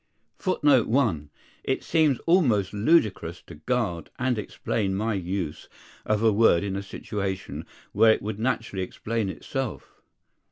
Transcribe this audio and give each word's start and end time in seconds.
[Footnote 0.39 0.87
1: 0.87 1.29
It 1.63 1.83
seems 1.83 2.17
almost 2.25 2.73
ludicrous 2.73 3.43
to 3.45 3.53
guard 3.53 4.09
and 4.17 4.39
explain 4.39 4.95
my 4.95 5.13
use 5.13 5.69
of 6.07 6.23
a 6.23 6.33
word 6.33 6.63
in 6.63 6.75
a 6.75 6.81
situation 6.81 7.67
where 7.91 8.11
it 8.13 8.21
would 8.23 8.39
naturally 8.39 8.81
explain 8.83 9.29
itself. 9.29 10.01